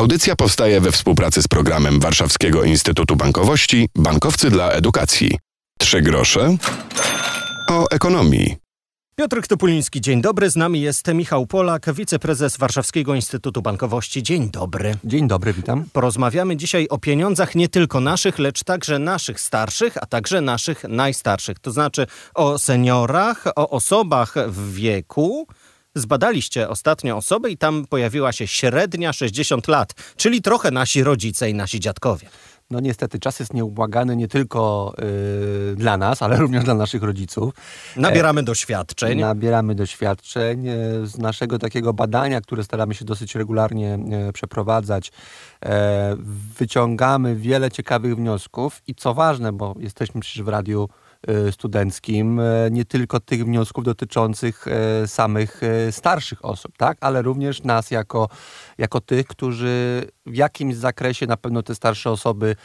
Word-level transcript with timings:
Audycja 0.00 0.36
powstaje 0.36 0.80
we 0.80 0.92
współpracy 0.92 1.42
z 1.42 1.48
programem 1.48 2.00
Warszawskiego 2.00 2.64
Instytutu 2.64 3.16
Bankowości 3.16 3.88
Bankowcy 3.94 4.50
dla 4.50 4.70
Edukacji. 4.70 5.38
Trzy 5.78 6.02
grosze 6.02 6.56
o 7.70 7.90
ekonomii. 7.90 8.56
Piotr 9.16 9.46
Topuliński, 9.46 10.00
dzień 10.00 10.22
dobry. 10.22 10.50
Z 10.50 10.56
nami 10.56 10.80
jest 10.80 11.14
Michał 11.14 11.46
Polak, 11.46 11.94
wiceprezes 11.94 12.56
Warszawskiego 12.56 13.14
Instytutu 13.14 13.62
Bankowości. 13.62 14.22
Dzień 14.22 14.50
dobry. 14.50 14.94
Dzień 15.04 15.28
dobry, 15.28 15.52
witam. 15.52 15.84
Porozmawiamy 15.92 16.56
dzisiaj 16.56 16.88
o 16.88 16.98
pieniądzach 16.98 17.54
nie 17.54 17.68
tylko 17.68 18.00
naszych, 18.00 18.38
lecz 18.38 18.64
także 18.64 18.98
naszych 18.98 19.40
starszych, 19.40 19.96
a 20.02 20.06
także 20.06 20.40
naszych 20.40 20.84
najstarszych. 20.84 21.58
To 21.58 21.70
znaczy 21.70 22.06
o 22.34 22.58
seniorach, 22.58 23.44
o 23.56 23.70
osobach 23.70 24.34
w 24.48 24.74
wieku, 24.74 25.46
Zbadaliście 26.00 26.68
ostatnio 26.68 27.16
osoby 27.16 27.50
i 27.50 27.56
tam 27.56 27.86
pojawiła 27.86 28.32
się 28.32 28.46
średnia 28.46 29.12
60 29.12 29.68
lat, 29.68 29.94
czyli 30.16 30.42
trochę 30.42 30.70
nasi 30.70 31.02
rodzice 31.02 31.50
i 31.50 31.54
nasi 31.54 31.80
dziadkowie. 31.80 32.28
No 32.70 32.80
niestety 32.80 33.18
czas 33.18 33.40
jest 33.40 33.54
nieubłagany 33.54 34.16
nie 34.16 34.28
tylko 34.28 34.92
yy, 34.98 35.76
dla 35.76 35.96
nas, 35.96 36.22
ale 36.22 36.36
również 36.44 36.64
dla 36.64 36.74
naszych 36.74 37.02
rodziców. 37.02 37.54
Nabieramy 37.96 38.40
e, 38.40 38.44
doświadczeń. 38.44 39.20
Nabieramy 39.20 39.74
doświadczeń. 39.74 40.68
E, 40.68 40.74
z 41.06 41.18
naszego 41.18 41.58
takiego 41.58 41.92
badania, 41.92 42.40
które 42.40 42.64
staramy 42.64 42.94
się 42.94 43.04
dosyć 43.04 43.34
regularnie 43.34 43.98
e, 44.28 44.32
przeprowadzać, 44.32 45.12
e, 45.64 46.16
wyciągamy 46.58 47.36
wiele 47.36 47.70
ciekawych 47.70 48.16
wniosków 48.16 48.82
i 48.86 48.94
co 48.94 49.14
ważne, 49.14 49.52
bo 49.52 49.74
jesteśmy 49.78 50.20
przecież 50.20 50.42
w 50.42 50.48
radiu 50.48 50.88
E, 50.88 51.09
studenckim, 51.50 52.40
e, 52.40 52.70
nie 52.70 52.84
tylko 52.84 53.20
tych 53.20 53.44
wniosków 53.44 53.84
dotyczących 53.84 54.66
e, 54.68 55.08
samych 55.08 55.60
starszych 55.90 56.44
osób, 56.44 56.72
tak? 56.78 56.98
ale 57.00 57.22
również 57.22 57.62
nas 57.62 57.90
jako, 57.90 58.28
jako 58.78 59.00
tych, 59.00 59.26
którzy 59.26 60.04
w 60.26 60.34
jakimś 60.34 60.74
zakresie 60.74 61.26
na 61.26 61.36
pewno 61.36 61.62
te 61.62 61.74
starsze 61.74 62.10
osoby 62.10 62.56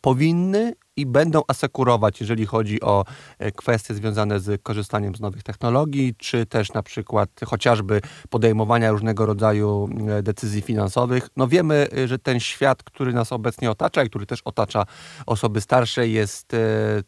powinny 0.00 0.74
i 0.98 1.06
będą 1.06 1.42
asekurować, 1.48 2.20
jeżeli 2.20 2.46
chodzi 2.46 2.80
o 2.80 3.04
e, 3.38 3.52
kwestie 3.52 3.94
związane 3.94 4.40
z 4.40 4.62
korzystaniem 4.62 5.14
z 5.14 5.20
nowych 5.20 5.42
technologii, 5.42 6.14
czy 6.18 6.46
też 6.46 6.72
na 6.72 6.82
przykład 6.82 7.30
chociażby 7.46 8.00
podejmowania 8.30 8.90
różnego 8.90 9.26
rodzaju 9.26 9.88
e, 10.08 10.22
decyzji 10.22 10.62
finansowych. 10.62 11.28
No 11.36 11.48
wiemy, 11.48 11.88
e, 11.96 12.08
że 12.08 12.18
ten 12.18 12.40
świat, 12.40 12.82
który 12.82 13.12
nas 13.12 13.32
obecnie 13.32 13.70
otacza 13.70 14.04
i 14.04 14.08
który 14.08 14.26
też 14.26 14.40
otacza 14.44 14.84
osoby 15.26 15.60
starsze 15.60 16.08
jest 16.08 16.56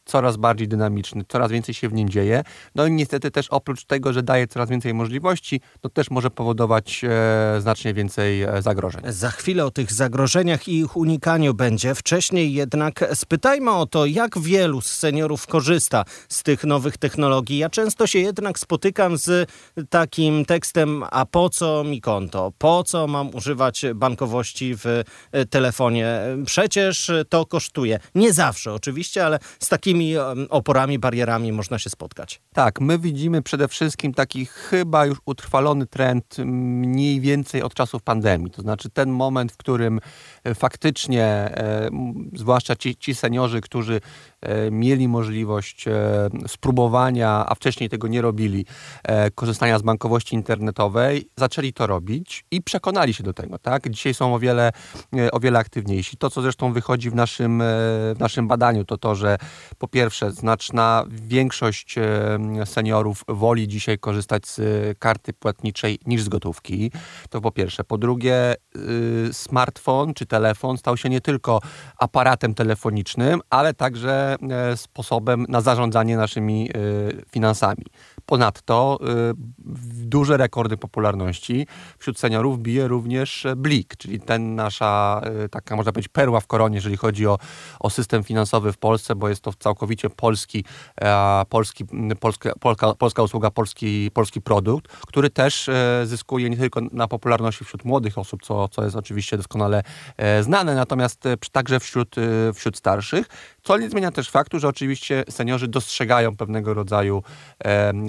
coraz 0.04 0.36
bardziej 0.36 0.69
dynamiczny, 0.69 1.25
coraz 1.28 1.50
więcej 1.50 1.75
się 1.75 1.88
w 1.88 1.92
nim 1.92 2.08
dzieje. 2.08 2.42
No 2.75 2.86
i 2.86 2.92
niestety 2.92 3.30
też 3.30 3.48
oprócz 3.48 3.84
tego, 3.84 4.12
że 4.12 4.22
daje 4.22 4.47
coraz 4.47 4.69
więcej 4.69 4.94
możliwości, 4.94 5.60
to 5.80 5.88
też 5.88 6.10
może 6.10 6.30
powodować 6.30 7.04
znacznie 7.58 7.94
więcej 7.94 8.47
zagrożeń. 8.60 9.02
Za 9.08 9.30
chwilę 9.30 9.64
o 9.64 9.70
tych 9.70 9.92
zagrożeniach 9.92 10.69
i 10.69 10.78
ich 10.78 10.97
unikaniu 10.97 11.54
będzie. 11.54 11.94
Wcześniej 11.94 12.52
jednak 12.52 13.04
spytajmy 13.14 13.70
o 13.70 13.80
o 13.81 13.86
to, 13.86 14.06
jak 14.06 14.39
wielu 14.39 14.81
z 14.81 14.86
seniorów 14.86 15.47
korzysta 15.47 16.05
z 16.28 16.42
tych 16.42 16.64
nowych 16.64 16.98
technologii. 16.98 17.59
Ja 17.59 17.70
często 17.70 18.06
się 18.06 18.19
jednak 18.19 18.59
spotykam 18.59 19.19
z 19.19 19.50
takim 19.91 20.45
tekstem, 20.45 21.05
a 21.11 21.27
po 21.27 21.50
co 21.50 21.84
mi 21.84 22.00
konto? 22.00 22.53
Po 22.59 22.84
co 22.84 23.06
mam 23.06 23.34
używać 23.34 23.84
bankowości 23.95 24.75
w 24.75 24.87
e, 24.87 25.45
telefonie? 25.45 26.20
Przecież 26.47 27.11
to 27.28 27.47
kosztuje. 27.47 27.98
Nie 28.14 28.33
zawsze 28.33 28.75
oczywiście, 28.75 29.27
ale 29.27 29.39
z 29.61 29.69
takimi 29.69 30.15
oporami, 30.48 30.98
barierami 30.98 31.53
można 31.53 31.78
się 31.78 31.91
spotkać. 31.91 32.41
Tak, 32.55 32.81
my 32.81 32.98
widzimy 32.98 33.42
przede 33.42 33.69
wszystkim 33.69 34.15
taki 34.15 34.47
chyba 34.47 35.06
już 35.06 35.19
utrwalony 35.27 35.87
trend 35.87 36.39
mniej 36.44 37.20
więcej 37.20 37.62
od 37.62 37.75
czasów 37.75 38.03
pandemii. 38.03 38.50
To 38.50 38.62
znaczy 38.62 38.91
ten 38.91 39.11
moment, 39.11 39.53
w 39.53 39.56
którym 39.56 40.00
e, 40.44 40.55
faktycznie, 40.55 41.25
e, 41.25 41.91
zwłaszcza 42.34 42.77
ci, 42.77 42.97
ci 42.97 43.15
seniorzy, 43.15 43.61
którzy 43.70 44.00
e, 44.40 44.70
mieli 44.70 45.08
możliwość 45.08 45.88
e, 45.88 45.92
spróbowania, 46.48 47.44
a 47.48 47.54
wcześniej 47.54 47.88
tego 47.88 48.08
nie 48.08 48.22
robili, 48.22 48.66
e, 49.03 49.31
korzystania 49.31 49.78
z 49.78 49.82
bankowości 49.82 50.34
internetowej, 50.34 51.28
zaczęli 51.36 51.72
to 51.72 51.86
robić 51.86 52.44
i 52.50 52.62
przekonali 52.62 53.14
się 53.14 53.22
do 53.22 53.32
tego. 53.32 53.59
Tak? 53.59 53.91
Dzisiaj 53.91 54.14
są 54.14 54.34
o 54.34 54.38
wiele, 54.38 54.72
o 55.32 55.41
wiele 55.41 55.59
aktywniejsi. 55.59 56.16
To, 56.16 56.30
co 56.30 56.42
zresztą 56.42 56.72
wychodzi 56.72 57.10
w 57.10 57.14
naszym, 57.14 57.62
w 58.14 58.16
naszym 58.19 58.48
badaniu, 58.48 58.84
to 58.84 58.98
to, 58.98 59.14
że 59.14 59.38
po 59.78 59.88
pierwsze 59.88 60.32
znaczna 60.32 61.04
większość 61.10 61.94
seniorów 62.64 63.25
woli 63.28 63.69
dzisiaj 63.69 63.98
korzystać 63.98 64.47
z 64.47 64.60
karty 64.98 65.32
płatniczej 65.32 65.98
niż 66.06 66.22
z 66.22 66.28
gotówki. 66.28 66.91
To 67.30 67.41
po 67.41 67.50
pierwsze. 67.50 67.84
Po 67.84 67.98
drugie, 67.98 68.54
smartfon 69.32 70.14
czy 70.14 70.26
telefon 70.26 70.78
stał 70.78 70.97
się 70.97 71.09
nie 71.09 71.20
tylko 71.20 71.60
aparatem 71.98 72.54
telefonicznym, 72.54 73.41
ale 73.50 73.59
także 73.75 74.37
e, 74.50 74.76
sposobem 74.76 75.47
na 75.48 75.60
zarządzanie 75.60 76.16
naszymi 76.16 76.69
e, 76.69 76.72
finansami. 77.31 77.84
Ponadto 78.26 78.98
y, 79.03 79.06
duże 80.04 80.37
rekordy 80.37 80.76
popularności 80.76 81.66
wśród 81.98 82.19
seniorów 82.19 82.59
bije 82.59 82.88
również 82.88 83.47
Blik, 83.56 83.97
czyli 83.97 84.21
ten 84.21 84.54
nasza 84.54 85.21
taka 85.50 85.76
można 85.76 85.93
powiedzieć 85.93 86.12
perła 86.12 86.41
w 86.41 86.47
koronie, 86.47 86.75
jeżeli 86.75 86.97
chodzi 86.97 87.26
o, 87.26 87.38
o 87.81 87.91
system 87.91 88.25
finansowy 88.25 88.72
w 88.72 88.78
Polsce, 88.78 89.15
bo 89.15 89.28
jest 89.28 89.43
to 89.43 89.53
całkowicie 89.59 90.10
polski, 90.10 90.65
polski 91.48 91.84
polska, 92.21 92.53
polska, 92.60 92.94
polska 92.94 93.22
usługa, 93.22 93.50
polski, 93.50 94.10
polski 94.15 94.41
produkt, 94.41 94.92
który 95.06 95.31
też 95.31 95.69
e, 95.69 96.03
zyskuje 96.06 96.50
nie 96.50 96.56
tylko 96.56 96.81
na 96.92 97.09
popularności 97.09 97.65
wśród 97.65 97.84
młodych 97.84 98.19
osób, 98.19 98.42
co, 98.42 98.69
co 98.69 98.84
jest 98.84 98.97
oczywiście 98.97 99.37
doskonale 99.37 99.82
e, 100.16 100.42
znane, 100.42 100.75
natomiast 100.75 101.27
e, 101.27 101.37
także 101.53 101.81
wśród, 101.81 102.16
wśród 102.54 102.77
starszych, 102.77 103.27
co 103.62 103.78
nie 103.78 103.91
zmienia 103.91 104.11
też 104.11 104.31
faktu, 104.31 104.61
że 104.61 104.69
oczywiście 104.69 105.25
seniorzy 105.31 105.69
dostrzegają 105.69 106.37
pewnego 106.37 106.75
rodzaju 106.75 107.22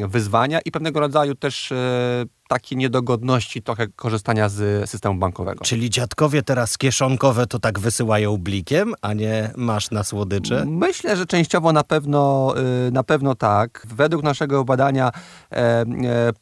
wyzwania 0.07 0.59
i 0.65 0.71
pewnego 0.71 0.99
rodzaju 0.99 1.35
też 1.35 1.71
e, 1.71 2.25
takie 2.51 2.75
niedogodności 2.75 3.61
trochę 3.61 3.87
korzystania 3.87 4.49
z 4.49 4.89
systemu 4.89 5.19
bankowego. 5.19 5.63
Czyli 5.63 5.89
dziadkowie 5.89 6.43
teraz 6.43 6.77
kieszonkowe 6.77 7.47
to 7.47 7.59
tak 7.59 7.79
wysyłają 7.79 8.37
blikiem, 8.37 8.93
a 9.01 9.13
nie 9.13 9.51
masz 9.57 9.91
na 9.91 10.03
słodycze? 10.03 10.65
Myślę, 10.67 11.17
że 11.17 11.25
częściowo 11.25 11.73
na 11.73 11.83
pewno, 11.83 12.53
y, 12.87 12.91
na 12.91 13.03
pewno 13.03 13.35
tak. 13.35 13.87
Według 13.89 14.23
naszego 14.23 14.63
badania 14.63 15.11
e, 15.51 15.55
e, 15.55 15.85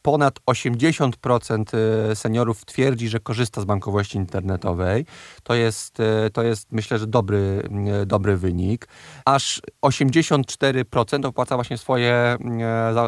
ponad 0.02 0.40
80% 0.52 1.64
y, 2.12 2.16
seniorów 2.16 2.66
twierdzi, 2.66 3.09
że 3.09 3.20
korzysta 3.20 3.62
z 3.62 3.66
bankowości 3.66 4.18
internetowej. 4.18 5.06
To 5.44 5.53
jest, 5.53 5.97
to 6.34 6.44
jest 6.44 6.72
myślę, 6.72 7.00
że 7.00 7.08
dobry, 7.08 7.70
dobry 8.06 8.38
wynik. 8.38 8.88
Aż 9.26 9.62
84% 9.86 11.26
opłaca 11.26 11.56
właśnie 11.56 11.78
swoje 11.78 12.38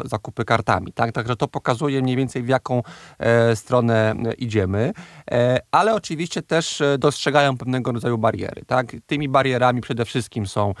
zakupy 0.04 0.44
kartami. 0.44 0.92
Tak? 0.92 1.12
Także 1.12 1.36
to 1.36 1.48
pokazuje 1.48 2.02
mniej 2.02 2.16
więcej 2.16 2.42
w 2.42 2.48
jaką 2.48 2.82
stronę 3.54 4.14
idziemy, 4.38 4.92
e, 5.30 5.58
ale 5.70 5.94
oczywiście 5.94 6.42
też 6.42 6.80
e, 6.80 6.98
dostrzegają 6.98 7.58
pewnego 7.58 7.92
rodzaju 7.92 8.18
bariery. 8.18 8.62
Tak? 8.66 8.96
Tymi 9.06 9.28
barierami 9.28 9.80
przede 9.80 10.04
wszystkim 10.04 10.46
są 10.46 10.74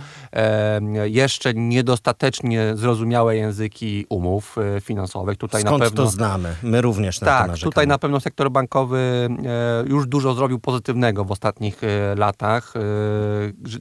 jeszcze 1.04 1.54
niedostatecznie 1.54 2.72
zrozumiałe 2.74 3.36
języki 3.36 4.06
umów 4.08 4.56
finansowych. 4.80 5.38
Tutaj 5.38 5.60
Skąd 5.62 5.78
na 5.78 5.84
pewno, 5.84 6.04
to 6.04 6.10
znamy? 6.10 6.54
My 6.62 6.80
również 6.80 7.20
na 7.20 7.26
tak, 7.26 7.46
to 7.46 7.52
Tak, 7.52 7.62
tutaj 7.62 7.86
na 7.86 7.98
pewno 7.98 8.20
sektor 8.20 8.50
bankowy 8.50 9.28
już 9.86 10.06
dużo 10.06 10.34
zrobił 10.34 10.58
pozytywnego 10.58 11.24
w 11.24 11.32
ostatnich 11.32 11.80
latach 12.16 12.74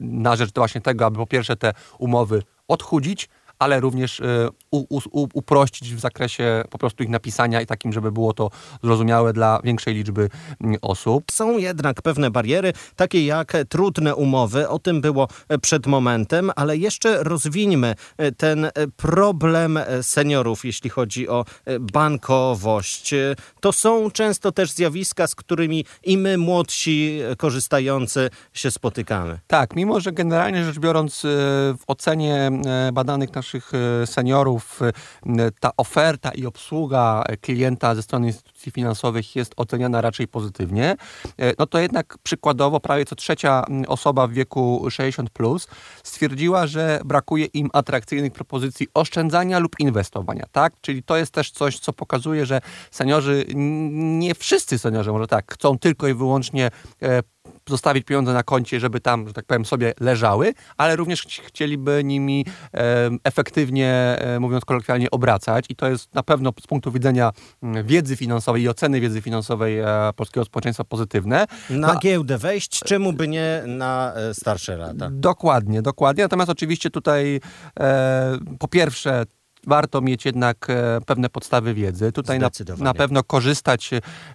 na 0.02 0.36
rzecz 0.36 0.52
właśnie 0.56 0.82
tego, 0.82 1.06
aby 1.06 1.18
po 1.18 1.28
pierwsze 1.28 1.56
te 1.56 1.74
umowy 2.00 2.44
odchudzić, 2.68 3.30
ale 3.62 3.80
również 3.80 4.20
e, 4.20 4.50
u, 4.72 4.98
u, 5.12 5.28
uprościć 5.34 5.96
w 5.96 6.00
zakresie 6.00 6.64
po 6.70 6.78
prostu 6.78 7.04
ich 7.04 7.10
napisania 7.10 7.62
i 7.62 7.66
takim, 7.66 7.94
żeby 7.94 8.12
było 8.12 8.34
to 8.34 8.52
zrozumiałe 8.84 9.34
dla 9.34 9.60
większej 9.64 9.94
liczby 9.96 10.30
mm, 10.62 10.78
osób. 10.82 11.32
Są 11.32 11.58
jednak 11.58 12.02
pewne 12.02 12.32
bariery, 12.32 12.74
takie 12.96 13.26
jak 13.26 13.54
trudne 13.70 14.16
umowy, 14.16 14.70
o 14.70 14.80
tym 14.80 15.02
było 15.02 15.28
e, 15.50 15.58
przed 15.58 15.88
momentem, 15.88 16.52
ale 16.56 16.78
jeszcze 16.78 17.24
rozwińmy 17.24 17.96
e, 18.18 18.32
ten 18.32 18.70
problem 18.98 19.80
seniorów, 20.02 20.66
jeśli 20.66 20.90
chodzi 20.90 21.30
o 21.30 21.46
bankowość. 21.80 23.14
To 23.60 23.72
są 23.72 24.12
często 24.12 24.52
też 24.52 24.72
zjawiska, 24.72 25.28
z 25.28 25.36
którymi 25.36 25.86
i 26.04 26.18
my 26.18 26.38
młodsi 26.38 27.20
korzystający 27.38 28.30
się 28.54 28.72
spotykamy. 28.72 29.40
Tak, 29.48 29.76
mimo 29.76 30.00
że 30.00 30.12
generalnie 30.12 30.66
rzecz 30.66 30.80
biorąc 30.80 31.22
w 31.78 31.84
ocenie 31.88 32.52
badanych 32.94 33.34
naszych 33.34 33.51
naszych 33.54 33.72
e, 33.74 34.08
seniorów 34.08 34.80
e, 34.82 35.52
ta 35.60 35.72
oferta 35.78 36.32
i 36.32 36.46
obsługa 36.46 37.24
klienta 37.42 37.96
ze 37.96 38.04
strony 38.04 38.28
instytucji 38.28 38.72
finansowych 38.72 39.36
jest 39.36 39.54
oceniana 39.58 40.02
raczej 40.02 40.28
pozytywnie, 40.28 40.96
e, 41.38 41.54
no 41.60 41.66
to 41.66 41.80
jednak 41.80 42.18
przykładowo 42.24 42.80
prawie 42.80 43.06
co 43.06 43.16
trzecia 43.16 43.64
osoba 43.88 44.28
w 44.28 44.32
wieku 44.32 44.88
60 44.90 45.30
plus 45.30 45.68
stwierdziła, 46.04 46.68
że 46.68 47.02
brakuje 47.06 47.46
im 47.46 47.70
atrakcyjnych 47.74 48.34
propozycji 48.34 48.88
oszczędzania 48.94 49.60
lub 49.60 49.80
inwestowania, 49.80 50.46
tak? 50.52 50.74
Czyli 50.82 51.04
to 51.04 51.18
jest 51.18 51.32
też 51.32 51.52
coś, 51.52 51.80
co 51.80 51.94
pokazuje, 51.94 52.46
że 52.46 52.62
seniorzy, 52.92 53.46
nie 53.56 54.36
wszyscy 54.36 54.80
seniorzy 54.80 55.12
może 55.12 55.28
tak, 55.28 55.54
chcą 55.54 55.80
tylko 55.80 56.08
i 56.08 56.14
wyłącznie 56.14 56.72
zostawić 57.70 58.06
pieniądze 58.06 58.34
na 58.34 58.44
koncie, 58.44 58.80
żeby 58.80 59.00
tam, 59.00 59.28
że 59.28 59.34
tak 59.34 59.46
powiem, 59.46 59.66
sobie 59.66 59.94
leżały, 60.00 60.54
ale 60.78 60.96
również 60.96 61.22
chcieliby 61.22 62.02
nimi 62.04 62.46
efektywnie, 63.24 64.18
mówiąc 64.40 64.66
kolokwialnie, 64.66 65.12
obracać 65.12 65.66
i 65.70 65.76
to 65.76 65.90
jest 65.90 66.16
na 66.16 66.24
pewno 66.24 66.54
z 66.64 66.68
punktu 66.68 66.92
widzenia 66.92 67.32
mm, 67.64 67.86
wiedzy 67.86 68.16
finansowej 68.16 68.64
i 68.64 68.70
oceny 68.70 69.00
wiedzy 69.00 69.22
finansowej 69.22 69.78
polskiego 70.16 70.46
społeczeństwa 70.46 70.84
pozytywne. 70.84 71.46
Na 71.70 71.94
no, 71.94 72.00
giełdę 72.00 72.38
wejść, 72.38 72.80
czemu 72.80 73.14
by 73.14 73.28
nie 73.28 73.64
na 73.68 74.14
starsze 74.34 74.78
lata? 74.78 75.10
Dokładnie, 75.12 75.82
dokładnie. 75.82 76.24
Natomiast 76.24 76.52
oczywiście 76.52 76.90
tutaj 76.90 77.40
e, 77.80 78.38
po 78.60 78.68
pierwsze 78.68 79.26
warto 79.68 80.02
mieć 80.02 80.26
jednak 80.26 80.70
e, 80.70 81.02
pewne 81.06 81.30
podstawy 81.30 81.74
wiedzy. 81.74 82.12
Tutaj 82.12 82.40
na, 82.40 82.50
na, 82.78 82.94
pewno 82.94 83.24
korzystać 83.24 83.90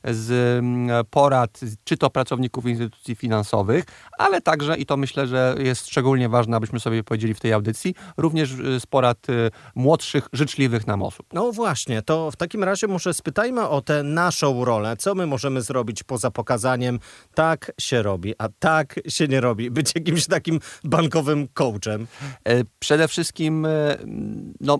z 0.04 0.30
mm, 0.58 1.04
porad, 1.10 1.60
czy 1.84 1.96
to 1.96 2.10
pracowników 2.10 2.66
instytucji 2.66 3.14
finansowych, 3.14 3.84
ale 4.18 4.40
także, 4.40 4.76
i 4.76 4.86
to 4.86 4.96
myślę, 4.96 5.26
że 5.26 5.54
jest 5.58 5.86
szczególnie 5.86 6.28
ważne, 6.28 6.56
abyśmy 6.56 6.80
sobie 6.80 7.04
powiedzieli 7.04 7.34
w 7.34 7.40
tej 7.40 7.52
audycji, 7.52 7.94
również 8.16 8.52
e, 8.52 8.80
z 8.80 8.86
porad 8.86 9.30
e, 9.30 9.50
młodszych, 9.74 10.28
życzliwych 10.32 10.86
nam 10.86 11.02
osób. 11.02 11.26
No 11.32 11.52
właśnie, 11.52 12.02
to 12.02 12.30
w 12.30 12.36
takim 12.36 12.64
razie 12.64 12.86
może 12.86 13.14
spytajmy 13.14 13.68
o 13.68 13.80
tę 13.80 14.02
naszą 14.02 14.64
rolę. 14.64 14.96
Co 14.96 15.14
my 15.14 15.26
możemy 15.26 15.62
zrobić 15.62 16.02
poza 16.02 16.30
pokazaniem, 16.30 16.98
tak 17.34 17.72
się 17.80 18.02
robi, 18.02 18.34
a 18.38 18.48
tak 18.58 19.00
się 19.08 19.28
nie 19.28 19.40
robi. 19.40 19.70
Być 19.70 19.94
jakimś 19.94 20.26
takim 20.26 20.60
bankowym 20.84 21.48
coachem. 21.54 22.06
Przede 22.78 23.08
wszystkim, 23.08 23.66
no 24.60 24.78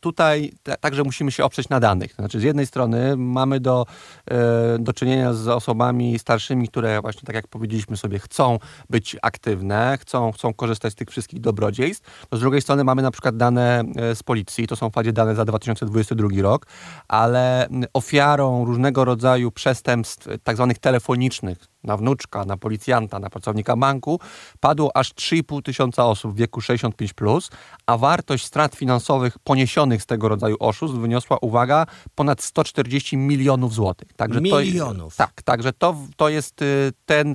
tutaj 0.00 0.52
także 0.80 1.04
musimy 1.04 1.32
się 1.32 1.44
oprzeć 1.44 1.68
na 1.68 1.80
danych. 1.80 2.14
znaczy, 2.14 2.40
z 2.40 2.42
jednej 2.42 2.66
strony 2.66 3.16
mamy 3.16 3.60
do, 3.60 3.86
e, 4.30 4.78
do 4.78 4.92
czynienia 4.92 5.32
z 5.32 5.48
osobami 5.48 6.18
starszymi, 6.18 6.68
które 6.68 7.00
właśnie, 7.00 7.22
tak 7.26 7.36
jak 7.36 7.48
powiedzieliśmy 7.48 7.96
sobie, 7.96 8.18
chcą 8.18 8.58
być 8.90 9.16
aktywne, 9.22 9.98
chcą, 10.00 10.32
chcą 10.32 10.54
korzystać 10.54 10.92
z 10.92 10.96
tych 10.96 11.10
wszystkich 11.10 11.40
dobrodziejstw. 11.40 12.26
To 12.28 12.36
z 12.36 12.40
drugiej 12.40 12.62
strony 12.62 12.84
mamy 12.84 13.02
na 13.02 13.10
przykład 13.10 13.36
dane 13.36 13.84
e, 13.96 14.14
z 14.14 14.22
policji, 14.22 14.66
to 14.66 14.76
są 14.76 14.90
wprawdzie 14.90 15.12
dane 15.12 15.34
za 15.34 15.44
2022 15.44 16.28
rok, 16.42 16.66
ale 17.08 17.68
ofiarą 17.92 18.64
różnego 18.64 19.04
rodzaju 19.04 19.50
przestępstw 19.50 20.28
tak 20.42 20.56
zwanych 20.56 20.78
telefonicznych, 20.78 21.58
na 21.84 21.96
wnuczka, 21.96 22.44
na 22.44 22.56
policjanta, 22.56 23.18
na 23.18 23.30
pracownika 23.30 23.76
banku 23.76 24.20
padło 24.60 24.96
aż 24.96 25.14
3,5 25.14 25.62
tysiąca 25.62 26.04
osób 26.04 26.32
w 26.32 26.36
wieku 26.36 26.60
65+, 26.60 27.14
plus, 27.14 27.50
a 27.86 27.98
wartość 27.98 28.44
strat 28.44 28.74
finansowych 28.74 29.38
poniesionych 29.38 30.02
z 30.02 30.06
tego 30.06 30.28
rodzaju 30.28 30.56
oszustw 30.60 30.96
wyniosła, 30.96 31.38
uwaga, 31.40 31.86
ponad 32.14 32.42
140 32.42 33.16
milionów 33.16 33.74
złotych. 33.74 34.12
Także 34.12 34.40
milionów. 34.40 35.16
To, 35.16 35.24
tak, 35.24 35.42
także 35.42 35.72
to, 35.72 35.96
to 36.16 36.28
jest 36.28 36.62
y, 36.62 36.92
ten 37.06 37.34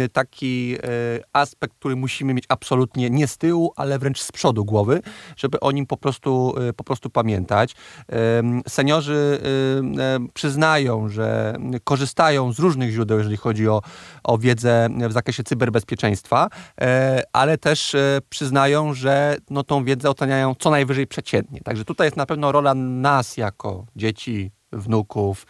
y, 0.00 0.08
taki 0.08 0.76
y, 0.76 1.22
aspekt, 1.32 1.74
który 1.74 1.96
musimy 1.96 2.34
mieć 2.34 2.44
absolutnie 2.48 3.10
nie 3.10 3.26
z 3.26 3.38
tyłu, 3.38 3.72
ale 3.76 3.98
wręcz 3.98 4.20
z 4.20 4.32
przodu 4.32 4.64
głowy, 4.64 5.02
żeby 5.36 5.60
o 5.60 5.72
nim 5.72 5.86
po 5.86 5.96
prostu, 5.96 6.54
po 6.76 6.84
prostu 6.84 7.10
pamiętać. 7.10 7.74
Seniorzy 8.68 9.40
przyznają, 10.34 11.08
że 11.08 11.56
korzystają 11.84 12.52
z 12.52 12.58
różnych 12.58 12.90
źródeł, 12.90 13.22
jeżeli 13.28 13.42
chodzi 13.42 13.68
o, 13.68 13.82
o 14.24 14.38
wiedzę 14.38 14.88
w 15.08 15.12
zakresie 15.12 15.42
cyberbezpieczeństwa, 15.42 16.48
e, 16.80 17.22
ale 17.32 17.58
też 17.58 17.94
e, 17.94 18.18
przyznają, 18.28 18.94
że 18.94 19.36
no, 19.50 19.62
tą 19.62 19.84
wiedzę 19.84 20.10
oceniają 20.10 20.54
co 20.58 20.70
najwyżej 20.70 21.06
przeciętnie. 21.06 21.60
Także 21.60 21.84
tutaj 21.84 22.06
jest 22.06 22.16
na 22.16 22.26
pewno 22.26 22.52
rola 22.52 22.74
nas 22.74 23.36
jako 23.36 23.86
dzieci, 23.96 24.50
wnuków, 24.72 25.46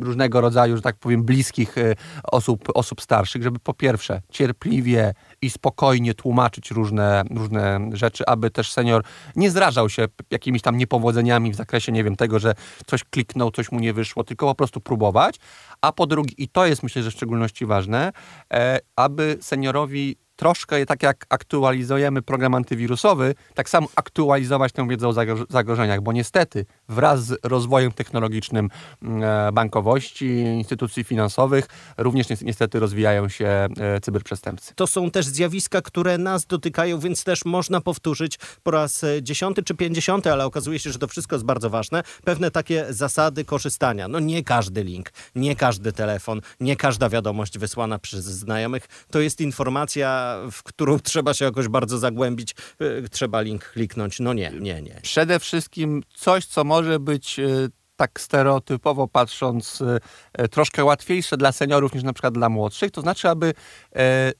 różnego 0.00 0.40
rodzaju, 0.40 0.76
że 0.76 0.82
tak 0.82 0.96
powiem, 0.96 1.22
bliskich 1.22 1.78
e, 1.78 1.94
osób, 2.32 2.68
osób 2.74 3.00
starszych, 3.00 3.42
żeby 3.42 3.58
po 3.58 3.74
pierwsze 3.74 4.22
cierpliwie 4.30 5.14
i 5.42 5.50
spokojnie 5.50 6.14
tłumaczyć 6.14 6.70
różne, 6.70 7.24
różne 7.30 7.90
rzeczy, 7.92 8.26
aby 8.26 8.50
też 8.50 8.72
senior 8.72 9.04
nie 9.36 9.50
zrażał 9.50 9.88
się 9.88 10.06
jakimiś 10.30 10.62
tam 10.62 10.76
niepowodzeniami 10.76 11.52
w 11.52 11.56
zakresie, 11.56 11.92
nie 11.92 12.04
wiem, 12.04 12.16
tego, 12.16 12.38
że 12.38 12.54
coś 12.86 13.04
kliknął, 13.04 13.50
coś 13.50 13.72
mu 13.72 13.80
nie 13.80 13.92
wyszło, 13.92 14.24
tylko 14.24 14.46
po 14.46 14.54
prostu 14.54 14.80
próbować. 14.80 15.36
A 15.80 15.92
po 15.92 16.06
drugie, 16.06 16.34
i 16.38 16.48
to 16.48 16.66
jest 16.66 16.82
myślę, 16.82 17.02
że 17.02 17.10
w 17.10 17.14
szczególności 17.14 17.66
ważne, 17.66 18.12
e, 18.52 18.78
aby 18.96 19.38
seniorowi 19.40 20.16
troszkę 20.36 20.86
tak 20.86 21.02
jak 21.02 21.26
aktualizujemy 21.28 22.22
program 22.22 22.54
antywirusowy, 22.54 23.34
tak 23.54 23.68
samo 23.68 23.88
aktualizować 23.96 24.72
tę 24.72 24.88
wiedzę 24.88 25.08
o 25.08 25.12
zagrożeniach, 25.48 26.00
bo 26.00 26.12
niestety 26.12 26.66
wraz 26.88 27.24
z 27.24 27.38
rozwojem 27.42 27.92
technologicznym 27.92 28.68
mm, 29.02 29.22
e, 29.22 29.52
bankowości, 29.52 30.26
instytucji 30.36 31.04
finansowych, 31.04 31.66
również 31.98 32.26
niestety 32.42 32.80
rozwijają 32.80 33.28
się 33.28 33.46
e, 33.46 34.00
cyberprzestępcy. 34.00 34.72
To 34.74 34.86
są 34.86 35.10
też 35.10 35.26
zjawiska, 35.26 35.82
które 35.82 36.18
nas 36.18 36.46
dotykają, 36.46 36.98
więc 36.98 37.24
też 37.24 37.44
można 37.44 37.80
powtórzyć 37.80 38.38
po 38.62 38.70
raz 38.70 39.04
e, 39.04 39.22
dziesiąty 39.22 39.62
czy 39.62 39.74
pięćdziesiąty, 39.74 40.32
ale 40.32 40.44
okazuje 40.44 40.78
się, 40.78 40.92
że 40.92 40.98
to 40.98 41.08
wszystko 41.08 41.36
jest 41.36 41.46
bardzo 41.46 41.70
ważne, 41.70 42.02
pewne 42.24 42.50
takie 42.50 42.86
zasady 42.90 43.44
korzystania. 43.44 44.08
No 44.08 44.20
nie 44.20 44.44
każdy 44.44 44.84
link, 44.84 45.10
nie 45.34 45.56
każdy 45.56 45.92
telefon, 45.92 46.40
nie 46.60 46.76
każda 46.76 47.08
wiadomość 47.08 47.58
wysłana 47.58 47.98
przez 47.98 48.24
znajomych 48.24 48.88
to 49.10 49.20
jest 49.20 49.40
informacja 49.40 50.25
w 50.50 50.62
którą 50.62 50.98
trzeba 51.10 51.34
się 51.34 51.44
jakoś 51.44 51.68
bardzo 51.68 51.98
zagłębić, 51.98 52.54
y, 52.82 53.08
trzeba 53.10 53.40
link 53.40 53.70
kliknąć. 53.70 54.20
No 54.20 54.32
nie, 54.32 54.52
nie, 54.60 54.82
nie. 54.82 55.00
Przede 55.02 55.40
wszystkim 55.40 56.02
coś, 56.14 56.46
co 56.46 56.64
może 56.64 57.00
być 57.00 57.38
y, 57.38 57.68
tak 57.96 58.20
stereotypowo 58.20 59.08
patrząc, 59.08 59.80
y, 59.80 60.48
troszkę 60.48 60.84
łatwiejsze 60.84 61.36
dla 61.36 61.52
seniorów 61.52 61.94
niż 61.94 62.02
na 62.02 62.12
przykład 62.12 62.34
dla 62.34 62.48
młodszych. 62.48 62.90
To 62.90 63.00
znaczy, 63.00 63.28
aby 63.28 63.54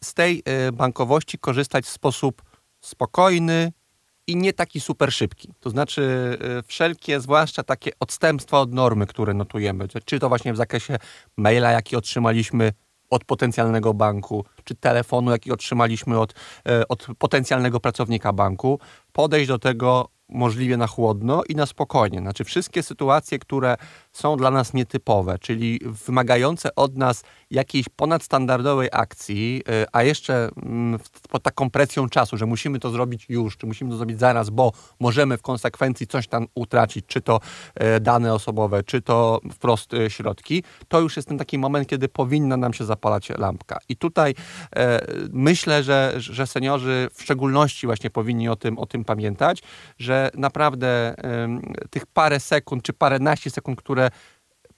z 0.05 0.15
tej 0.15 0.43
bankowości 0.73 1.39
korzystać 1.39 1.85
w 1.85 1.89
sposób 1.89 2.43
spokojny 2.81 3.73
i 4.27 4.37
nie 4.37 4.53
taki 4.53 4.81
super 4.81 5.13
szybki. 5.13 5.53
To 5.61 5.71
znaczy, 5.71 6.37
wszelkie, 6.67 7.21
zwłaszcza 7.21 7.63
takie 7.63 7.91
odstępstwa 8.01 8.61
od 8.61 8.73
normy, 8.73 9.07
które 9.07 9.35
notujemy, 9.35 9.89
czy 10.05 10.19
to 10.19 10.29
właśnie 10.29 10.53
w 10.53 10.57
zakresie 10.57 10.97
maila, 11.37 11.71
jaki 11.71 11.97
otrzymaliśmy 11.97 12.73
od 13.11 13.25
potencjalnego 13.25 13.95
banku, 13.95 14.45
czy 14.65 14.75
telefonu, 14.75 15.31
jaki 15.31 15.53
otrzymaliśmy 15.53 16.21
od, 16.21 16.35
e, 16.69 16.89
od 16.89 17.07
potencjalnego 17.19 17.81
pracownika 17.81 18.33
banku, 18.33 18.81
podejść 19.13 19.49
do 19.49 19.59
tego 19.59 20.09
możliwie 20.29 20.77
na 20.77 20.87
chłodno 20.87 21.43
i 21.49 21.55
na 21.55 21.67
spokojnie. 21.67 22.19
Znaczy 22.19 22.45
wszystkie 22.45 22.83
sytuacje, 22.83 23.39
które 23.39 23.77
są 24.17 24.37
dla 24.37 24.51
nas 24.51 24.75
nietypowe, 24.75 25.39
czyli 25.39 25.81
wymagające 26.07 26.75
od 26.75 26.97
nas 26.97 27.23
jakiejś 27.51 27.89
ponadstandardowej 27.89 28.89
akcji, 28.93 29.63
y, 29.69 29.87
a 29.93 30.03
jeszcze 30.03 30.49
mm, 30.63 31.01
pod 31.31 31.43
taką 31.43 31.71
presją 31.71 32.09
czasu, 32.09 32.37
że 32.37 32.47
musimy 32.47 32.79
to 32.79 32.91
zrobić 32.91 33.27
już, 33.29 33.57
czy 33.57 33.67
musimy 33.67 33.91
to 33.91 33.97
zrobić 33.97 34.19
zaraz, 34.19 34.51
bo 34.51 34.73
możemy 35.01 35.37
w 35.37 35.43
konsekwencji 35.43 36.07
coś 36.07 36.29
tam 36.29 36.47
utracić, 36.55 37.07
czy 37.07 37.21
to 37.21 37.41
e, 37.75 38.01
dane 38.01 38.35
osobowe, 38.35 38.83
czy 38.83 39.03
to 39.03 39.41
wprost 39.53 39.95
e, 39.95 40.11
środki, 40.11 40.63
to 40.89 41.01
już 41.01 41.17
jest 41.17 41.29
ten 41.29 41.39
taki 41.39 41.59
moment, 41.59 41.89
kiedy 41.89 42.09
powinna 42.09 42.57
nam 42.57 42.73
się 42.73 42.85
zapalać 42.85 43.29
lampka. 43.29 43.79
I 43.89 43.97
tutaj 43.97 44.35
e, 44.77 45.01
myślę, 45.33 45.83
że, 45.83 46.15
że 46.17 46.47
seniorzy 46.47 47.09
w 47.13 47.23
szczególności 47.23 47.87
właśnie 47.87 48.11
powinni 48.11 48.49
o 48.49 48.57
tym, 48.57 48.79
o 48.79 48.87
tym 48.87 49.05
pamiętać, 49.05 49.63
że 49.99 50.31
naprawdę 50.35 51.15
tych 51.91 52.07
parę 52.07 52.41
sekund, 52.41 52.83
czy 52.83 52.93
paręnaście 52.93 53.51
sekund, 53.51 53.79
które 53.79 54.06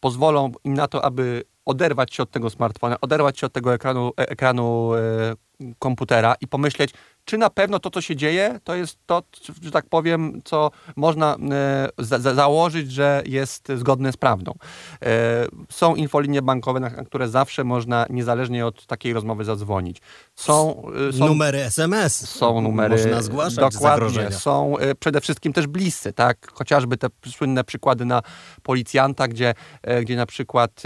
pozwolą 0.01 0.53
im 0.65 0.75
na 0.75 0.89
to, 0.89 1.05
aby 1.05 1.43
oderwać 1.65 2.15
się 2.15 2.23
od 2.23 2.31
tego 2.31 2.51
smartfona, 2.51 3.01
oderwać 3.01 3.39
się 3.39 3.47
od 3.47 3.53
tego 3.53 3.75
ekranu, 3.75 4.13
e, 4.21 4.29
ekranu 4.29 4.95
e, 4.95 5.35
komputera 5.79 6.35
i 6.41 6.47
pomyśleć, 6.47 6.91
czy 7.25 7.39
na 7.39 7.51
pewno 7.51 7.79
to, 7.79 7.91
co 7.91 8.01
się 8.01 8.17
dzieje, 8.17 8.61
to 8.65 8.75
jest 8.75 8.99
to, 9.07 9.23
że 9.63 9.71
tak 9.71 9.87
powiem, 9.89 10.41
co 10.45 10.71
można 10.97 11.37
e, 11.51 11.89
za 11.99 12.35
założyć, 12.35 12.93
że 12.93 13.23
jest 13.27 13.69
zgodne 13.77 14.13
z 14.13 14.17
prawdą. 14.17 14.53
E, 15.03 15.47
są 15.71 15.95
infolinie 15.95 16.43
bankowe, 16.43 16.81
na 16.81 16.91
które 16.91 17.29
zawsze 17.29 17.65
można 17.65 18.07
niezależnie 18.11 18.67
od 18.67 18.87
takiej 18.87 19.13
rozmowy 19.13 19.45
zadzwonić. 19.45 20.01
Są, 20.35 20.83
e, 21.09 21.13
są 21.13 21.27
numery 21.27 21.59
SMS. 21.59 22.29
Są 22.29 22.61
numery. 22.61 22.97
Można 22.97 23.23
zgłaszać 23.23 23.55
dokładnie, 23.55 23.81
zagrożenia. 23.81 24.31
Są 24.31 24.75
przede 25.01 25.21
wszystkim 25.21 25.53
też 25.53 25.67
bliscy, 25.67 26.13
tak? 26.13 26.53
Chociażby 26.53 26.97
te 26.97 27.09
słynne 27.27 27.65
przykłady 27.65 28.05
na 28.05 28.23
policjanta, 28.63 29.29
gdzie, 29.29 29.55
gdzie 30.03 30.17
na 30.17 30.27
przykład 30.27 30.83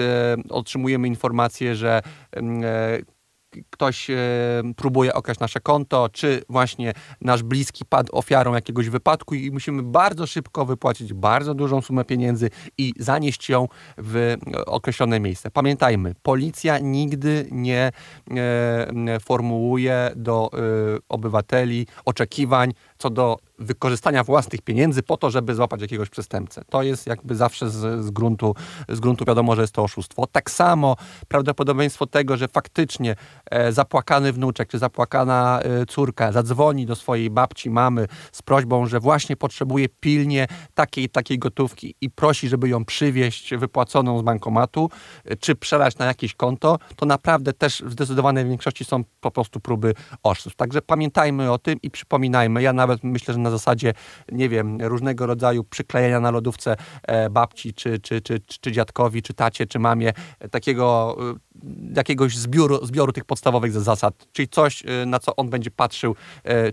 otrzymujemy 0.49 1.09
informację, 1.09 1.77
że 1.77 2.03
ktoś 3.71 4.11
e, 4.11 4.17
próbuje 4.77 5.15
okraść 5.15 5.41
nasze 5.41 5.61
konto, 5.61 6.09
czy 6.13 6.43
właśnie 6.49 6.93
nasz 7.21 7.43
bliski 7.43 7.85
padł 7.85 8.17
ofiarą 8.17 8.55
jakiegoś 8.55 8.89
wypadku 8.89 9.35
i 9.35 9.51
musimy 9.51 9.83
bardzo 9.83 10.27
szybko 10.27 10.67
wypłacić 10.67 11.13
bardzo 11.13 11.55
dużą 11.55 11.81
sumę 11.81 12.05
pieniędzy 12.05 12.51
i 12.79 12.93
zanieść 12.99 13.49
ją 13.49 13.69
w 13.99 14.37
określone 14.67 15.21
miejsce. 15.21 15.51
Pamiętajmy, 15.51 16.15
policja 16.23 16.79
nigdy 16.79 17.47
nie 17.51 17.93
e, 18.31 19.21
formułuje 19.21 20.11
do 20.17 20.51
e, 20.53 20.59
obywateli 21.09 21.87
oczekiwań 22.05 22.73
co 22.99 23.11
do 23.11 23.39
wykorzystania 23.63 24.25
własnych 24.25 24.63
pieniędzy 24.63 25.03
po 25.03 25.17
to, 25.17 25.31
żeby 25.31 25.55
złapać 25.55 25.81
jakiegoś 25.81 26.09
przestępcę. 26.09 26.63
To 26.71 26.83
jest 26.83 27.07
jakby 27.07 27.37
zawsze 27.37 27.71
z, 27.71 28.05
z, 28.05 28.11
gruntu, 28.11 28.55
z 28.89 29.01
gruntu 29.01 29.25
wiadomo, 29.25 29.57
że 29.57 29.63
jest 29.63 29.75
to 29.75 29.83
oszustwo. 29.83 30.27
Tak 30.27 30.51
samo 30.51 30.97
prawdopodobieństwo 31.29 32.07
tego, 32.07 32.37
że 32.37 32.49
faktycznie 32.49 33.17
e, 33.51 33.73
zapłakany 33.73 34.33
wnuczek 34.33 34.69
czy 34.69 34.79
zapłakana 34.79 35.61
e, 35.61 35.87
córka 35.87 36.33
zadzwoni 36.33 36.87
do 36.87 36.97
swojej 36.97 37.31
babci, 37.31 37.71
mamy 37.71 38.07
z 38.33 38.43
prośbą, 38.43 38.87
że 38.87 39.01
właśnie 39.01 39.37
potrzebuje 39.37 39.89
pilnie 40.01 40.47
takiej 40.75 41.09
takiej 41.09 41.39
gotówki 41.39 41.95
i 42.01 42.11
prosi, 42.11 42.49
żeby 42.49 42.69
ją 42.69 42.85
przywieźć 42.85 43.55
wypłaconą 43.55 44.19
z 44.19 44.23
bankomatu, 44.23 44.91
e, 45.25 45.37
czy 45.37 45.55
przelać 45.55 45.99
na 45.99 46.07
jakieś 46.07 46.35
konto, 46.35 46.79
to 46.97 47.07
naprawdę 47.07 47.53
też 47.53 47.83
w 47.87 47.93
zdecydowanej 47.93 48.45
większości 48.45 48.85
są 48.85 49.05
po 49.21 49.31
prostu 49.31 49.61
próby 49.61 49.95
oszustw. 50.23 50.57
Także 50.57 50.83
pamiętajmy 50.83 51.53
o 51.53 51.59
tym 51.59 51.79
i 51.83 51.91
przypominajmy. 51.91 52.63
Ja 52.63 52.73
nawet 52.73 53.05
myślę, 53.05 53.35
że 53.35 53.41
na 53.41 53.51
zasadzie, 53.59 53.93
nie 54.33 54.49
wiem, 54.49 54.79
różnego 54.81 55.27
rodzaju 55.27 55.65
przyklejenia 55.65 56.21
na 56.21 56.31
lodówce 56.31 56.77
e, 57.03 57.31
babci, 57.31 57.75
czy, 57.75 57.99
czy, 57.99 58.21
czy, 58.21 58.41
czy 58.61 58.73
dziadkowi, 58.73 59.23
czy 59.23 59.35
tacie, 59.35 59.67
czy 59.67 59.79
mamie, 59.79 60.13
e, 60.41 60.49
takiego 60.49 61.17
jakiegoś 61.97 62.37
zbioru, 62.37 62.87
zbioru 62.87 63.13
tych 63.13 63.25
podstawowych 63.25 63.73
zasad, 63.73 64.27
czyli 64.33 64.49
coś, 64.49 64.83
na 65.07 65.19
co 65.19 65.37
on 65.37 65.51
będzie 65.51 65.71
patrzył, 65.71 66.17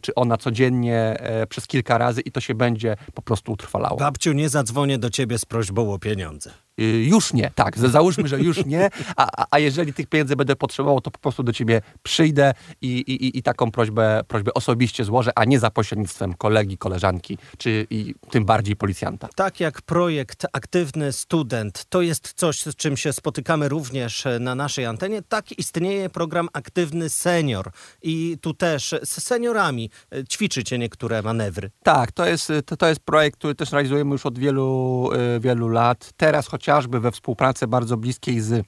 czy 0.01 0.15
ona 0.15 0.37
codziennie 0.37 1.17
przez 1.49 1.67
kilka 1.67 1.97
razy 1.97 2.21
i 2.21 2.31
to 2.31 2.41
się 2.41 2.55
będzie 2.55 2.95
po 3.13 3.21
prostu 3.21 3.51
utrwalało. 3.51 3.97
Babciu, 3.97 4.33
nie 4.33 4.49
zadzwonię 4.49 4.97
do 4.97 5.09
ciebie 5.09 5.37
z 5.37 5.45
prośbą 5.45 5.93
o 5.93 5.99
pieniądze. 5.99 6.51
Y, 6.79 7.05
już 7.05 7.33
nie, 7.33 7.51
tak, 7.55 7.77
załóżmy, 7.77 8.27
że 8.27 8.39
już 8.39 8.65
nie, 8.65 8.89
a, 9.15 9.45
a 9.51 9.59
jeżeli 9.59 9.93
tych 9.93 10.07
pieniędzy 10.07 10.35
będę 10.35 10.55
potrzebował, 10.55 11.01
to 11.01 11.11
po 11.11 11.19
prostu 11.19 11.43
do 11.43 11.53
ciebie 11.53 11.81
przyjdę 12.03 12.53
i, 12.81 12.87
i, 12.87 13.37
i 13.37 13.43
taką 13.43 13.71
prośbę, 13.71 14.21
prośbę 14.27 14.53
osobiście 14.53 15.03
złożę, 15.03 15.31
a 15.35 15.45
nie 15.45 15.59
za 15.59 15.71
pośrednictwem 15.71 16.33
kolegi, 16.33 16.77
koleżanki, 16.77 17.37
czy 17.57 17.87
i 17.89 18.15
tym 18.29 18.45
bardziej 18.45 18.75
policjanta. 18.75 19.27
Tak 19.35 19.59
jak 19.59 19.81
projekt 19.81 20.45
Aktywny 20.53 21.13
Student, 21.13 21.85
to 21.89 22.01
jest 22.01 22.33
coś, 22.33 22.61
z 22.61 22.75
czym 22.75 22.97
się 22.97 23.13
spotykamy 23.13 23.69
również 23.69 24.27
na 24.39 24.55
naszej 24.55 24.85
antenie, 24.85 25.21
tak 25.21 25.59
istnieje 25.59 26.09
program 26.09 26.49
Aktywny 26.53 27.09
Senior 27.09 27.71
i 28.01 28.37
tu 28.41 28.53
też 28.53 28.95
z 29.03 29.23
seniorami 29.23 29.89
e, 30.11 30.23
ćwiczycie 30.23 30.77
niektóre 30.77 31.21
manewry. 31.21 31.71
Tak, 31.83 32.11
to 32.11 32.25
jest, 32.25 32.51
to, 32.65 32.77
to 32.77 32.87
jest 32.87 33.01
projekt, 33.01 33.37
który 33.37 33.55
też 33.55 33.71
realizujemy 33.71 34.11
już 34.11 34.25
od 34.25 34.39
wielu, 34.39 35.09
e, 35.13 35.39
wielu 35.39 35.67
lat. 35.67 36.09
Teraz 36.17 36.47
chociaż 36.47 36.68
chociażby 36.69 36.99
we 36.99 37.11
współpracy 37.11 37.67
bardzo 37.67 37.97
bliskiej 37.97 38.39
z 38.41 38.65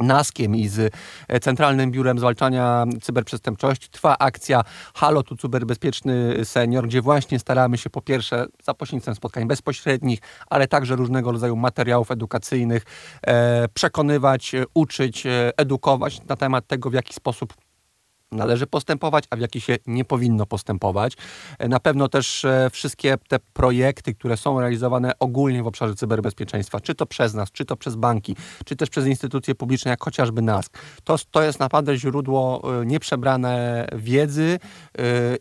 NASKiem 0.00 0.56
i 0.56 0.68
z 0.68 0.94
e, 1.28 1.40
Centralnym 1.40 1.90
Biurem 1.90 2.18
Zwalczania 2.18 2.84
Cyberprzestępczości 3.02 3.88
trwa 3.90 4.18
akcja 4.18 4.64
Halo 4.94 5.22
tu 5.22 5.36
cyberbezpieczny 5.36 6.44
senior, 6.44 6.86
gdzie 6.86 7.02
właśnie 7.02 7.38
staramy 7.38 7.78
się 7.78 7.90
po 7.90 8.02
pierwsze 8.02 8.46
za 8.64 8.74
pośrednictwem 8.74 9.14
spotkań 9.14 9.46
bezpośrednich, 9.46 10.18
ale 10.46 10.68
także 10.68 10.96
różnego 10.96 11.32
rodzaju 11.32 11.56
materiałów 11.56 12.10
edukacyjnych 12.10 12.82
e, 13.26 13.68
przekonywać, 13.68 14.54
e, 14.54 14.64
uczyć, 14.74 15.24
edukować 15.56 16.24
na 16.24 16.36
temat 16.36 16.66
tego, 16.66 16.90
w 16.90 16.94
jaki 16.94 17.14
sposób 17.14 17.54
należy 18.32 18.66
postępować, 18.66 19.24
a 19.30 19.36
w 19.36 19.40
jaki 19.40 19.60
się 19.60 19.76
nie 19.86 20.04
powinno 20.04 20.46
postępować. 20.46 21.12
E, 21.58 21.68
na 21.68 21.80
pewno 21.80 22.08
też 22.08 22.44
e, 22.44 22.70
wszystkie 22.72 23.18
te 23.28 23.38
projekty, 23.52 24.14
które 24.14 24.36
są 24.36 24.60
realizowane 24.60 25.12
ogólnie 25.18 25.62
w 25.62 25.66
obszarze 25.66 25.94
cyberbezpieczeństwa, 25.94 26.80
czy 26.80 26.94
to 26.94 27.06
przez 27.06 27.34
nas, 27.34 27.52
czy 27.52 27.64
to 27.64 27.76
przez 27.76 27.96
banki, 27.96 28.36
czy 28.64 28.76
też 28.76 28.90
przez 28.90 29.06
instytucje 29.06 29.54
publiczne, 29.54 29.90
jak 29.90 30.04
chociażby 30.04 30.42
NASK, 30.42 30.78
to, 31.04 31.16
to 31.30 31.42
jest 31.42 31.60
naprawdę 31.60 31.96
źródło 31.96 32.62
e, 32.82 32.86
nieprzebrane 32.86 33.86
wiedzy 33.96 34.58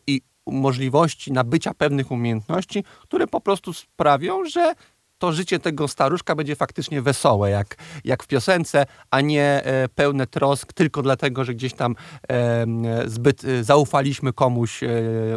i 0.08 0.22
możliwości 0.48 1.32
nabycia 1.32 1.74
pewnych 1.74 2.12
umiejętności, 2.12 2.84
które 3.02 3.28
po 3.28 3.42
prostu 3.42 3.74
sprawią, 3.74 4.46
że 4.46 4.74
to 5.18 5.32
życie 5.32 5.60
tego 5.60 5.88
staruszka 5.88 6.36
będzie 6.36 6.56
faktycznie 6.56 7.02
wesołe, 7.02 7.50
jak, 7.50 7.76
jak 8.04 8.24
w 8.24 8.28
piosence, 8.28 8.86
a 9.12 9.22
nie 9.22 9.44
e, 9.44 9.90
pełne 9.96 10.28
trosk 10.28 10.74
tylko 10.74 11.02
dlatego, 11.02 11.44
że 11.44 11.54
gdzieś 11.54 11.74
tam 11.74 11.96
e, 12.30 12.66
zbyt 13.06 13.46
e, 13.46 13.64
zaufaliśmy 13.64 14.34
komuś 14.34 14.84
e, 14.84 14.90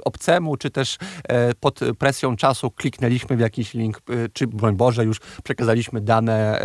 obcemu, 0.05 0.57
czy 0.57 0.71
też 0.71 0.99
e, 1.29 1.55
pod 1.55 1.81
presją 1.99 2.37
czasu 2.37 2.71
kliknęliśmy 2.71 3.37
w 3.37 3.41
jakiś 3.41 3.75
link, 3.75 3.99
e, 3.99 4.29
czy 4.33 4.47
broń 4.47 4.77
Boże, 4.77 5.05
już 5.05 5.21
przekazaliśmy 5.45 6.01
dane 6.01 6.61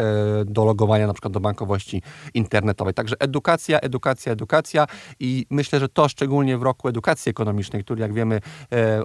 do 0.45 0.65
logowania 0.65 1.07
na 1.07 1.13
przykład 1.13 1.33
do 1.33 1.39
bankowości 1.39 2.01
internetowej. 2.33 2.93
Także 2.93 3.15
edukacja, 3.19 3.79
edukacja, 3.79 4.31
edukacja 4.31 4.87
i 5.19 5.45
myślę, 5.49 5.79
że 5.79 5.89
to 5.89 6.09
szczególnie 6.09 6.57
w 6.57 6.63
roku 6.63 6.87
edukacji 6.87 7.29
ekonomicznej, 7.29 7.83
który 7.83 8.01
jak 8.01 8.13
wiemy 8.13 8.41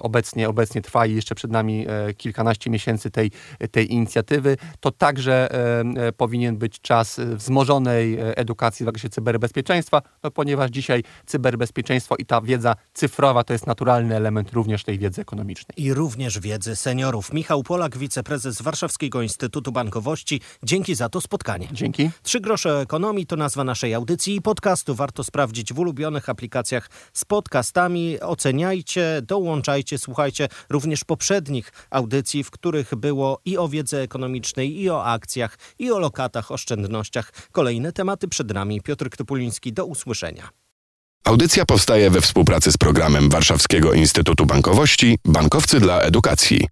obecnie, 0.00 0.48
obecnie 0.48 0.82
trwa 0.82 1.06
i 1.06 1.14
jeszcze 1.14 1.34
przed 1.34 1.50
nami 1.50 1.86
kilkanaście 2.16 2.70
miesięcy 2.70 3.10
tej, 3.10 3.30
tej 3.70 3.92
inicjatywy, 4.00 4.56
to 4.80 4.90
także 4.90 5.52
e, 5.52 5.80
e, 6.06 6.12
powinien 6.12 6.56
być 6.56 6.80
czas 6.80 7.20
wzmożonej 7.34 8.14
e, 8.14 8.36
edukacji 8.36 8.84
w 8.84 8.86
zakresie 8.86 9.08
cyberbezpieczeństwa, 9.08 10.02
no 10.22 10.30
ponieważ 10.30 10.70
dzisiaj 10.70 11.02
cyberbezpieczeństwo 11.26 12.16
i 12.16 12.26
ta 12.26 12.40
wiedza 12.40 12.76
cyfrowa 12.94 13.44
to 13.44 13.52
jest 13.52 13.66
naturalny 13.66 14.16
element 14.16 14.52
również 14.52 14.84
tej 14.84 14.98
wiedzy 14.98 15.20
ekonomicznej. 15.20 15.74
I 15.76 15.94
również 15.94 16.40
wiedzy 16.40 16.76
seniorów. 16.76 17.32
Michał 17.32 17.62
Polak, 17.62 17.98
wiceprezes 17.98 18.62
Warszawskiego 18.62 19.22
Instytutu 19.22 19.72
Bankowości. 19.72 20.40
Dzięki 20.62 20.94
za 20.94 21.08
to 21.08 21.20
spotkanie. 21.20 21.68
Dzięki. 21.72 22.10
Trzy 22.22 22.40
grosze 22.40 22.74
o 22.74 22.82
ekonomii 22.82 23.26
to 23.26 23.36
nazwa 23.36 23.64
naszej 23.64 23.94
audycji 23.94 24.36
i 24.36 24.42
podcastu. 24.42 24.94
Warto 24.94 25.24
sprawdzić 25.24 25.72
w 25.72 25.78
ulubionych 25.78 26.28
aplikacjach 26.28 26.90
z 27.12 27.24
podcastami. 27.24 28.20
Oceniajcie, 28.20 29.22
dołączajcie, 29.22 29.98
słuchajcie 29.98 30.48
również 30.68 31.04
poprzednich 31.04 31.72
audycji, 31.90 32.44
w 32.44 32.50
których 32.50 32.94
było 32.94 33.40
i 33.44 33.58
o 33.58 33.68
wiedzy 33.68 33.89
ekonomicznej, 33.96 34.80
i 34.80 34.90
o 34.90 35.04
akcjach, 35.04 35.58
i 35.78 35.90
o 35.90 35.98
lokatach, 35.98 36.50
oszczędnościach. 36.52 37.32
Kolejne 37.52 37.92
tematy 37.92 38.28
przed 38.28 38.54
nami. 38.54 38.80
Piotr 38.80 39.10
Topuliński, 39.16 39.72
do 39.72 39.86
usłyszenia. 39.86 40.48
Audycja 41.24 41.64
powstaje 41.64 42.10
we 42.10 42.20
współpracy 42.20 42.72
z 42.72 42.76
programem 42.76 43.30
Warszawskiego 43.30 43.92
Instytutu 43.92 44.46
Bankowości 44.46 45.18
Bankowcy 45.24 45.80
dla 45.80 46.00
Edukacji. 46.00 46.66